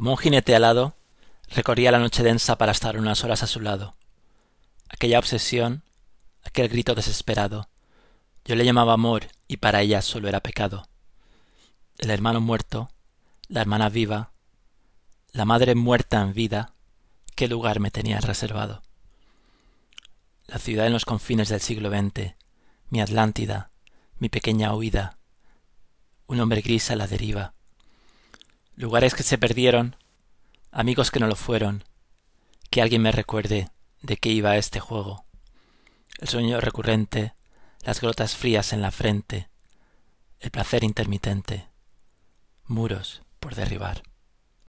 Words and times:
Como 0.00 0.12
un 0.12 0.16
jinete 0.16 0.54
alado, 0.54 0.94
recorría 1.50 1.92
la 1.92 1.98
noche 1.98 2.22
densa 2.22 2.56
para 2.56 2.72
estar 2.72 2.96
unas 2.96 3.22
horas 3.22 3.42
a 3.42 3.46
su 3.46 3.60
lado. 3.60 3.96
Aquella 4.88 5.18
obsesión, 5.18 5.82
aquel 6.42 6.70
grito 6.70 6.94
desesperado, 6.94 7.68
yo 8.46 8.54
le 8.54 8.64
llamaba 8.64 8.94
amor 8.94 9.26
y 9.46 9.58
para 9.58 9.82
ella 9.82 10.00
solo 10.00 10.26
era 10.26 10.40
pecado. 10.40 10.88
El 11.98 12.08
hermano 12.08 12.40
muerto, 12.40 12.88
la 13.48 13.60
hermana 13.60 13.90
viva, 13.90 14.30
la 15.32 15.44
madre 15.44 15.74
muerta 15.74 16.22
en 16.22 16.32
vida, 16.32 16.72
qué 17.34 17.46
lugar 17.46 17.78
me 17.78 17.90
tenía 17.90 18.20
reservado. 18.20 18.80
La 20.46 20.58
ciudad 20.58 20.86
en 20.86 20.94
los 20.94 21.04
confines 21.04 21.50
del 21.50 21.60
siglo 21.60 21.90
XX, 21.90 22.36
mi 22.88 23.02
Atlántida, 23.02 23.68
mi 24.18 24.30
pequeña 24.30 24.74
huida, 24.74 25.18
un 26.26 26.40
hombre 26.40 26.62
gris 26.62 26.90
a 26.90 26.96
la 26.96 27.06
deriva, 27.06 27.52
lugares 28.80 29.14
que 29.14 29.22
se 29.22 29.36
perdieron, 29.36 29.94
amigos 30.72 31.10
que 31.10 31.20
no 31.20 31.26
lo 31.26 31.36
fueron, 31.36 31.84
que 32.70 32.80
alguien 32.80 33.02
me 33.02 33.12
recuerde 33.12 33.68
de 34.00 34.16
qué 34.16 34.30
iba 34.30 34.56
este 34.56 34.80
juego, 34.80 35.26
el 36.18 36.28
sueño 36.28 36.60
recurrente, 36.60 37.34
las 37.82 38.00
grotas 38.00 38.36
frías 38.36 38.72
en 38.72 38.80
la 38.80 38.90
frente, 38.90 39.50
el 40.38 40.50
placer 40.50 40.82
intermitente, 40.82 41.68
muros 42.64 43.20
por 43.38 43.54
derribar. 43.54 44.02